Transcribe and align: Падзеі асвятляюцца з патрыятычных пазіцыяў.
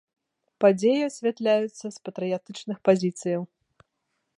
Падзеі 0.63 1.01
асвятляюцца 1.09 1.83
з 1.83 1.93
патрыятычных 2.09 2.77
пазіцыяў. 2.91 3.41